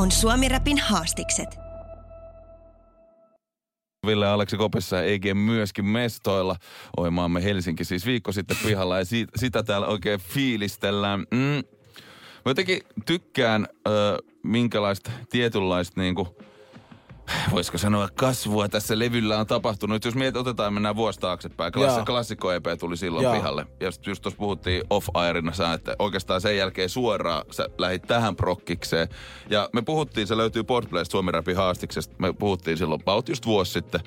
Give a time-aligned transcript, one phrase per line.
[0.00, 1.58] On Suomi Rapin haastikset.
[4.06, 6.56] Ville Aleksi Kopissa EG myöskin mestoilla.
[6.96, 11.20] Oimaamme Helsinki siis viikko sitten pihalla ja siitä, sitä täällä oikein fiilistellään.
[11.20, 11.62] Mm.
[12.44, 16.36] Mä jotenkin tykkään, ö, minkälaista tietynlaista niinku,
[17.50, 20.04] voisiko sanoa kasvua tässä levyllä on tapahtunut.
[20.04, 21.72] Jos mietit, otetaan mennään vuosi taaksepäin.
[21.72, 23.34] Klassi, klassikko EP tuli silloin Joo.
[23.34, 23.66] pihalle.
[23.80, 28.36] Ja sit just tuossa puhuttiin off-airina sä, että oikeastaan sen jälkeen suoraan sä lähit tähän
[28.36, 29.08] prokkikseen.
[29.50, 32.14] Ja me puhuttiin, se löytyy Podplaysta Suomi Rapin haastiksesta.
[32.18, 34.00] Me puhuttiin silloin about just vuosi sitten.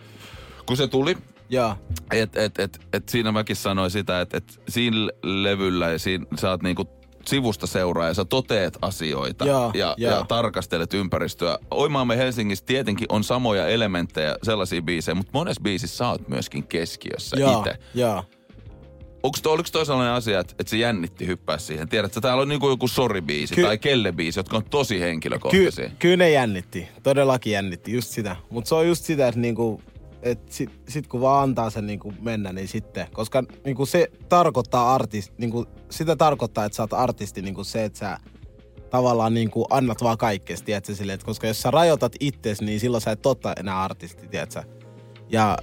[0.66, 1.18] Kun se tuli,
[1.50, 1.76] Joo.
[2.12, 6.50] et, et, et, et siinä mäkin sanoin sitä, että et siinä levyllä ja siinä sä
[6.50, 10.12] oot niinku sivusta seuraa ja sä toteet asioita Joo, ja, joo.
[10.12, 11.58] ja tarkastelet ympäristöä.
[11.72, 17.38] Oimaamme Helsingissä tietenkin on samoja elementtejä, sellaisia biisejä, mutta monessa biisissä sä oot myöskin keskiössä
[17.58, 17.78] itse.
[19.24, 21.90] Onko to, oliko toi sellainen asia, että, että se jännitti hyppää siihen?
[21.90, 25.90] Tiedätkö, täällä on niinku joku sori-biisi Ky- tai kelle-biisi, jotka on tosi Ky- henkilökohtaisia.
[26.00, 26.88] kyllä ne jännitti.
[27.04, 27.94] Todellakin jännitti.
[27.94, 28.36] Just sitä.
[28.50, 29.82] Mutta se on just sitä, että niinku,
[30.24, 33.08] et sit, sit kun vaan antaa sen niinku mennä, niin sitten.
[33.14, 38.00] Koska niinku se tarkoittaa artist, niinku, sitä tarkoittaa, että sä oot artisti niinku se, että
[38.00, 38.18] sä
[38.90, 43.02] tavallaan niinku annat vaan kaikkea, tiedätkö, silleen, että koska jos sä rajoitat itses, niin silloin
[43.02, 44.64] sä et totta enää artisti, tiedätkö.
[45.30, 45.58] Ja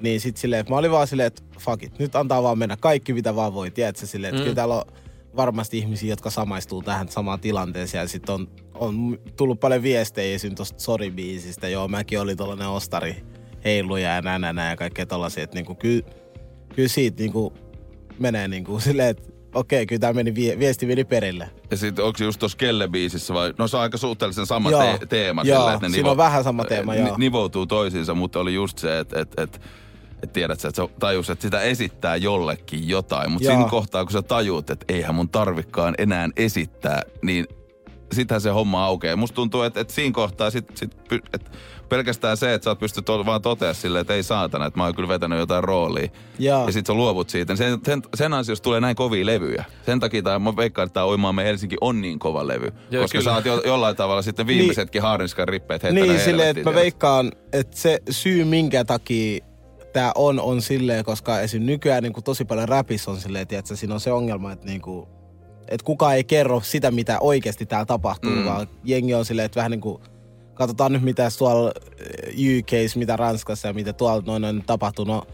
[0.00, 2.76] niin sit silleen, että mä olin vaan silleen, että fuck it, nyt antaa vaan mennä
[2.76, 4.44] kaikki mitä vaan voi, tiedätkö, silleen, että mm.
[4.44, 4.84] kyllä täällä on
[5.36, 10.54] varmasti ihmisiä, jotka samaistuu tähän samaan tilanteeseen ja sitten on, on tullut paljon viestejä esim.
[10.54, 13.24] tosta Sorry-biisistä, joo mäkin olin tollanen ostari
[13.68, 16.02] heiluja ja näin, näin, näin ja kaikkea tollasia, että niinku, kyllä,
[16.74, 17.52] kyllä siitä niinku
[18.18, 19.22] menee niinku silleen, että
[19.54, 21.50] okei, kyllä tämä meni, vie, viesti meni perille.
[21.70, 23.54] Ja sitten onko se just tuossa kelle-biisissä vai?
[23.58, 24.98] No se on aika suhteellisen sama Joo.
[24.98, 25.42] te- teema.
[25.44, 27.16] Joo, sillä, että ne siinä on vähän sama teema, joo.
[27.18, 29.60] Nivoutuu toisiinsa, mutta oli just se, että et, et,
[30.22, 33.30] et tiedät sä, että se tajus, että sitä esittää jollekin jotain.
[33.30, 37.46] Mutta siinä kohtaa, kun sä tajuut, että eihän mun tarvikkaan enää esittää, niin
[38.12, 39.16] sitähän se homma aukeaa.
[39.16, 41.50] Musta tuntuu, että, että siinä kohtaa sit, sit, py- että
[41.88, 44.94] pelkästään se, että sä oot pystyt vaan totea silleen, että ei saatana, että mä oon
[44.94, 46.08] kyllä vetänyt jotain roolia.
[46.38, 46.66] Joo.
[46.66, 47.52] Ja sit sä luovut siitä.
[47.52, 49.64] niin Sen, sen, sen ansiosta tulee näin kovia levyjä.
[49.86, 52.72] Sen takia tää, mä veikkaan, että tää Oimaamme Helsinki on niin kova levy.
[52.90, 53.30] Joo, koska kyllä.
[53.30, 57.32] sä oot jo, jollain tavalla sitten viimeisetkin haarinskan rippeet heittänyt Niin, silleen, että mä veikkaan,
[57.52, 59.44] että se syy minkä takia
[59.92, 61.62] tämä on, on silleen, koska esim.
[61.62, 64.80] nykyään niin kuin tosi paljon rapissa on silleen, että siinä on se ongelma, että niin
[64.80, 65.08] kuin,
[65.68, 68.44] että kukaan ei kerro sitä, mitä oikeasti täällä tapahtuu, Mm.
[68.44, 70.02] vaan jengi on silleen, että vähän niin kuin,
[70.54, 75.26] katsotaan nyt mitä tuolla eh, UKs, mitä Ranskassa ja mitä tuolla noin, noin tapahtuu, no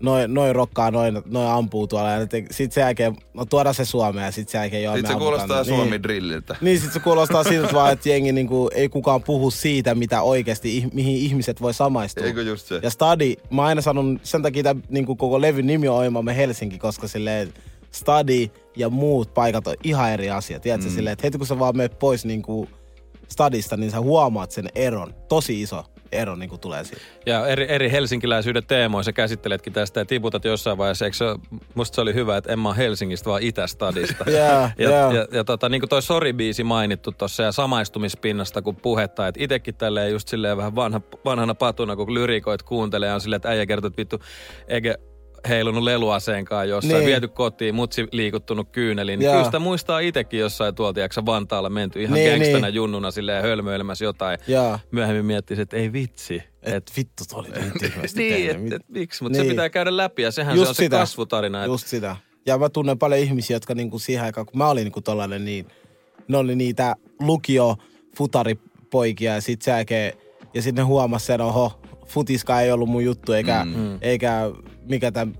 [0.00, 2.10] noin, noin rokkaa, noin, noin ampuu tuolla.
[2.10, 5.08] Ja sitten sen jälkeen, no tuodaan se Suomeen ja sitten sen jälkeen joo, Sit me
[5.08, 6.02] se ammutaan kuulostaa Niin.
[6.02, 6.56] drilliltä.
[6.60, 10.80] Niin sit se kuulostaa siltä vaan, että jengi niinku, ei kukaan puhu siitä, mitä oikeasti,
[10.80, 12.26] ih- mihin ihmiset voi samaistua.
[12.26, 12.80] Eikö just se?
[12.82, 16.78] Ja Stadi, mä aina sanon, sen takia tämän, niinku koko levyn nimi on Oimamme Helsinki,
[16.78, 17.52] koska silleen
[17.92, 20.60] Stadi ja muut paikat on ihan eri asia.
[20.60, 20.94] Tiedätkö, mm.
[20.94, 22.68] silleen, että heti kun sä vaan menet pois niinku
[23.28, 25.14] Stadista, niin sä huomaat sen eron.
[25.28, 27.02] Tosi iso ero niinku tulee siitä.
[27.26, 31.04] Ja eri, eri helsinkiläisyyden teemoja sä käsitteletkin tästä ja tiputat jossain vaiheessa.
[31.04, 31.24] Eikö se,
[31.74, 34.24] musta se oli hyvä, että en mä Helsingistä, vaan Itä-stadista.
[34.30, 34.38] Joo,
[34.78, 35.12] ja, joo.
[35.12, 39.74] ja, ja tota, niin kuin toi Sori-biisi mainittu tuossa ja samaistumispinnasta kun puhetta, että itekin
[39.74, 43.66] tälleen just silleen vähän vanha, vanhana patuna, kun lyrikoit kuuntelee ja on silleen, että äijä
[43.66, 44.18] kertoo, että vittu,
[44.68, 44.94] eikä
[45.48, 47.06] heilunut leluaseenkaan jossain, Niin.
[47.06, 49.18] viety kotiin, mutsi liikuttunut kyyneliin.
[49.18, 52.74] Niin kyllä sitä muistaa itekin jossain tuolta, tiedätkö Vantaalla menty ihan Niin, gangstana niin.
[52.74, 54.38] junnuna silleen hölmöilemässä jotain.
[54.48, 54.78] Joo.
[54.90, 56.42] Myöhemmin miettii, että ei vitsi.
[56.62, 57.72] Et vittu, toi oli niin
[58.16, 58.72] Niin, tehnyt.
[58.72, 59.46] et, et, miksi, mutta niin.
[59.46, 60.96] se pitää käydä läpi ja sehän Just se on se sitä.
[60.98, 61.66] kasvutarina.
[61.66, 62.16] Just sitä.
[62.46, 65.66] Ja mä tunnen paljon ihmisiä, jotka niinku siihen aikaan, kun mä olin niinku tollanen, niin
[66.28, 67.76] ne oli niitä lukio
[68.16, 70.12] futaripoikia ja sit sen jälkeen,
[70.54, 73.98] ja sitten ne huomas sen, oho, futiska ei ollut mun juttu, eikä, mm.
[74.00, 74.50] eikä
[74.88, 75.34] mikä tämän,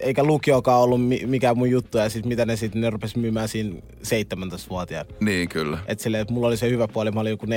[0.00, 3.48] eikä lukiokaan ollut mi- mikään mun juttu, ja sitten mitä ne sitten, ne rupes myymään
[3.48, 5.10] siinä 17-vuotiaana.
[5.20, 5.78] Niin kyllä.
[5.86, 7.48] Et silleen, että mulla oli se hyvä puoli, mä olin joku 14-13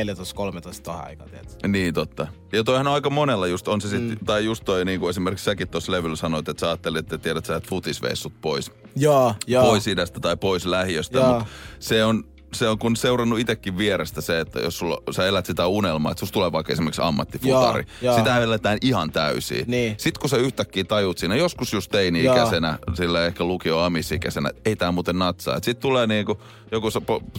[0.83, 1.67] tohon aikaan, tiedätkö?
[1.67, 2.27] Niin totta.
[2.51, 4.17] Ja toihan on aika monella just, on se sit, mm.
[4.25, 7.45] tai just toi niin kuin esimerkiksi säkin tuossa levyllä sanoit, että sä ajattelit, että tiedät
[7.45, 9.63] sä, että futisveissut pois, Joo, joo.
[9.65, 11.45] pois idästä tai pois lähiöstä, mutta
[11.79, 15.67] se on se on kun seurannut itsekin vierestä se, että jos sulla, sä elät sitä
[15.67, 17.85] unelmaa, että susta tulee vaikka esimerkiksi ammattifutari.
[18.01, 18.17] Joo, joo.
[18.17, 19.63] Sitä eletään ihan täysin.
[19.67, 19.95] Niin.
[19.97, 24.91] Sitten kun sä yhtäkkiä tajut siinä, joskus just teini-ikäisenä, sillä ehkä lukio amisikäisenä, ei tää
[24.91, 25.55] muuten natsaa.
[25.55, 26.89] Sitten tulee niinku, joku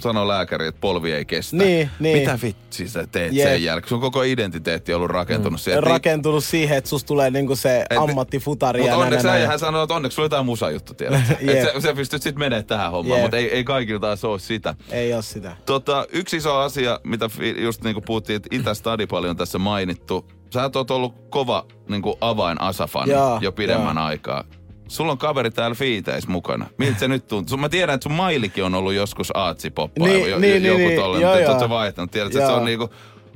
[0.00, 1.56] sanoo lääkäri, että polvi ei kestä.
[1.56, 2.18] Niin, niin.
[2.18, 3.48] Mitä vitsi sä teet Jep.
[3.48, 3.88] sen jälkeen?
[3.88, 5.62] Sun koko identiteetti on ollut rakentunut mm.
[5.62, 5.82] siihen.
[5.82, 8.80] Rakentunut siihen, että susta tulee niinku se Et- ammattifutari.
[8.80, 11.20] Mutta onneksi näin, hän sanoo, että onneksi sulla on jotain musajuttu, tiedät.
[11.48, 14.74] Et sä, sä pystyt sitten menemään tähän hommaan, mutta ei, ei kaikilla taas ole sitä.
[14.90, 15.56] Ei oo sitä.
[15.66, 20.26] Tota, yksi iso asia, mitä just niin kuin puhuttiin, että Itä-Stadi paljon tässä mainittu.
[20.54, 24.06] Sä oot ollut kova niin kuin avain Asafan Joo, jo pidemmän joo.
[24.06, 24.44] aikaa.
[24.88, 26.66] Sulla on kaveri täällä fiiteis mukana.
[26.78, 27.58] Miltä se nyt tuntuu?
[27.58, 30.12] Mä tiedän, että sun mailikin on ollut joskus aatsipoppailu.
[30.12, 31.60] Niin, jo, niin, joku niin, tolle, joo, mutta joo.
[31.60, 32.10] sä vaihtanut.
[32.10, 32.56] Tiedät, että se Joo.
[32.56, 32.90] on niinku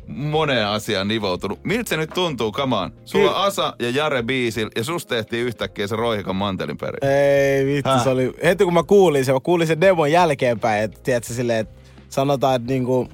[0.06, 1.64] moneen asiaan nivoutunut.
[1.64, 2.52] Miltä se nyt tuntuu?
[2.58, 2.92] On.
[3.04, 7.10] Sulla on Asa ja Jare biisil ja susta tehtiin yhtäkkiä se Roihikan mantelin perin.
[7.10, 8.04] Ei vittu, Häh?
[8.04, 8.32] se oli...
[8.44, 11.74] Heti kun mä kuulin sen, mä kuulin sen demon jälkeenpäin, että tiedätkö silleen, että
[12.08, 13.08] sanotaan, että niinku...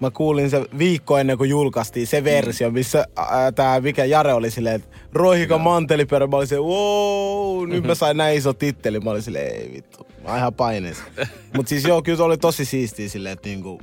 [0.00, 4.50] Mä kuulin se viikko ennen kuin julkaistiin se versio, missä ää, tää, mikä Jare oli
[4.50, 9.00] silleen, että Roihika manteliperä, mä olin se, wow, nyt mä sain näin iso titteli.
[9.00, 11.04] Mä olin silleen, ei vittu, mä oon ihan paineessa.
[11.56, 13.80] Mut siis joo, kyllä se oli tosi siistiä silleen, että niinku,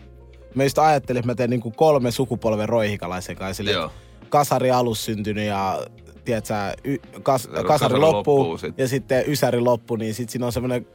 [0.55, 3.91] mä just ajattelin, että mä teen niinku kolme sukupolven roihikalaisen kanssa, silleen, Joo.
[4.29, 5.81] kasari alus syntynyt ja
[6.25, 6.53] tiedätkö,
[6.83, 8.77] y, kas, kasari, Kasari loppuu loppuu sit.
[8.77, 10.87] ja sitten ysäri loppu, niin sit siinä on semmoinen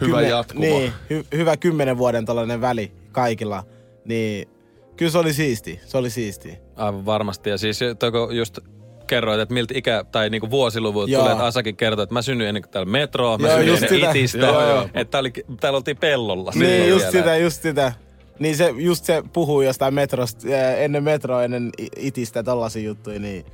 [0.00, 0.60] Hyvä jatkumo.
[0.60, 3.64] Niin, hy, hyvä kymmenen vuoden tällainen väli kaikilla.
[4.04, 4.48] Niin
[4.96, 6.58] kyllä se oli siisti, se oli siisti.
[6.76, 7.50] Aivan varmasti.
[7.50, 8.58] Ja siis toko just
[9.06, 11.20] kerroit, että miltä ikä tai niinku vuosiluvut Joo.
[11.22, 13.90] tulee, että Asakin kertoi, että mä synnyin ennen kuin täällä metroa, mä Joo, synnyin ennen
[13.90, 14.10] sitä.
[14.10, 14.82] itistä, Joo, joo.
[14.94, 16.52] että tää oli, täällä oltiin pellolla.
[16.54, 17.10] niin, just vielä.
[17.10, 17.92] sitä, just sitä.
[18.38, 20.48] Niin se, just se puhuu jostain metrosta,
[20.78, 23.44] ennen metroa, ennen itistä tollasia juttuja, niin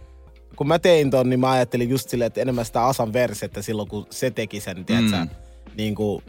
[0.57, 3.89] kun mä tein ton, niin mä ajattelin just silleen, että enemmän sitä Asan versettä silloin,
[3.89, 5.29] kun se teki sen, tiedätkö, Mm.
[5.77, 6.23] niin kuin,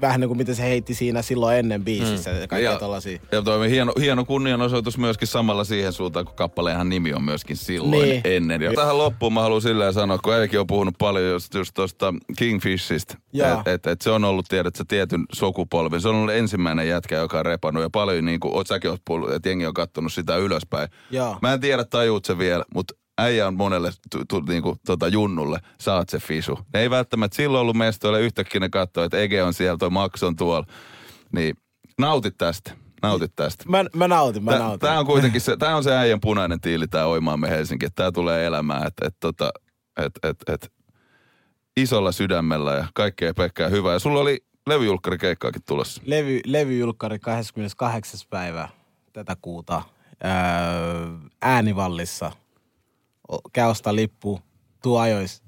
[0.00, 2.36] vähän niin kuin mitä se heitti siinä silloin ennen biisissä, mm.
[2.36, 3.18] kaikkea Ja- tollasia.
[3.32, 7.56] Ja toi on hieno, hieno kunnianosoitus myöskin samalla siihen suuntaan, kun kappaleen nimi on myöskin
[7.56, 8.20] silloin Niin.
[8.24, 8.62] ennen.
[8.62, 12.14] Ja tähän loppuun mä haluan silleen sanoa, kun Eikin on puhunut paljon just, just tuosta
[12.38, 13.14] Kingfishistä,
[13.58, 16.00] että et, et se on ollut, tiedät sä, tietyn sukupolven.
[16.00, 19.02] Se on ollut ensimmäinen jätkä, joka on repannut ja paljon niin kuin, oot säkin oot
[19.04, 20.88] puhunut, että jengi on kattonut sitä ylöspäin.
[21.10, 21.38] Joo.
[21.42, 25.58] Mä en tiedä, tajuut se vielä, mutta äijä on monelle tu, tu, niinku, tota, junnulle,
[25.80, 26.58] saat se fisu.
[26.74, 30.22] Ne ei välttämättä silloin ollut mestoille, yhtäkkiä ne katsoo, että Ege on siellä, toi Max
[30.22, 30.66] on tuolla.
[31.32, 31.56] Niin
[31.98, 32.72] nautit tästä,
[33.02, 33.64] nautit tästä.
[33.68, 34.80] Mä, mä nautin, mä Tää, nautin.
[34.80, 38.12] tää on kuitenkin se, tää on se äijän punainen tiili, tää Oimaamme Helsinki, että tää
[38.12, 39.50] tulee elämään, että et, tota,
[39.96, 40.72] et, et, et,
[41.76, 43.92] isolla sydämellä ja kaikkea Pekkaa hyvää.
[43.92, 46.02] Ja sulla oli levyjulkkarikeikkaakin tulossa.
[46.06, 48.20] Levy, levyjulkkari 28.
[48.30, 48.68] päivä
[49.12, 49.82] tätä kuuta
[50.24, 50.30] öö,
[51.42, 52.32] äänivallissa.
[53.52, 54.40] Käy ostaa lippu,
[54.82, 55.43] tuu ajois.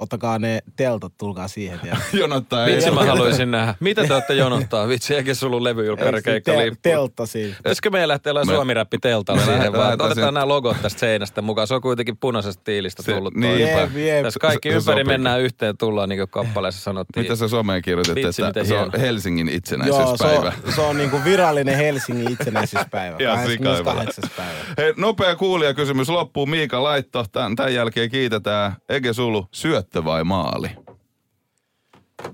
[0.00, 1.80] Ottakaa ne teltat, tulkaa siihen.
[1.84, 2.74] Ja Jonottaa ei.
[2.76, 3.74] Vitsi mä haluaisin nähdä.
[3.80, 4.88] Mitä te olette jonottaa?
[4.88, 6.78] Vitsi, eikä sulla ollut levyjulkkarikeikka Te- lippu.
[6.82, 7.54] teltta siinä.
[7.56, 9.88] Pitäisikö meidän lähteä Me- suomi-räppi teltalla Me siihen vaan?
[9.92, 11.66] Otetaan sen- nämä logot tästä seinästä mukaan.
[11.66, 13.34] Se on kuitenkin punaisesta tiilistä Se- tullut.
[13.34, 13.52] niin.
[13.68, 13.80] toi.
[13.80, 14.22] Jep, jep.
[14.22, 15.04] Tässä kaikki Se- se ympäri sopii.
[15.14, 17.22] mennään yhteen tullaan, niin kuin kappaleessa sanottiin.
[17.24, 18.90] Mitä sä someen kirjoitit, Vitsi, että se on.
[19.00, 20.52] Helsingin Joo, se itsenäisyyspäivä?
[20.66, 23.16] on, se on niinku virallinen Helsingin itsenäisyyspäivä.
[23.34, 24.24] 28.
[24.36, 24.50] päivä.
[24.78, 26.46] Hei, nopea kuulijakysymys loppuu.
[26.46, 27.24] Miika Laitto.
[27.32, 28.72] Tämän, tämän jälkeen kiitetään.
[28.88, 29.46] Ege Sulu,
[29.92, 30.70] syöttö vai maali?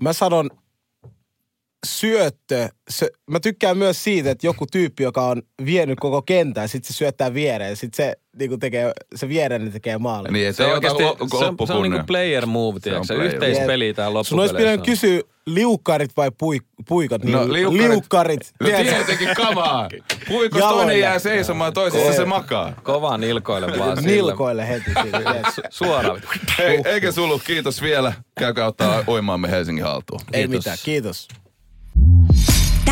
[0.02, 0.50] Mä sanon
[1.86, 2.68] syöttö.
[2.88, 6.92] Se, mä tykkään myös siitä, että joku tyyppi, joka on vienyt koko kentän, sit se
[6.92, 7.76] syöttää viereen.
[7.76, 10.32] Sit se, niinku tekee, se viereinen tekee maalin.
[10.32, 13.14] Niin, että Se on, oikeasti, se, on, se on niinku player move, Se tiedätkö?
[13.24, 14.56] Yhteispeli tää Sun olisi loppupeleissä.
[14.58, 17.24] pitänyt kysyä liukkarit vai pui, puikot.
[17.24, 17.90] Niin No, liukkarit.
[17.90, 18.52] liukkarit.
[18.60, 19.88] No tietenkin kamaa.
[20.28, 20.82] Puikos Jaloille.
[20.82, 22.72] toinen jää seisomaan, toisessa se makaa.
[22.82, 24.12] Kovaa nilkoille vaan sille.
[24.12, 24.90] Nilkoille heti.
[25.70, 26.22] Suoraan.
[26.58, 28.12] Hei, Ege Sulu, kiitos vielä.
[28.38, 30.20] Käykää ottaa oimaamme Helsingin haltuun.
[30.32, 31.28] Ei mitään, kiitos.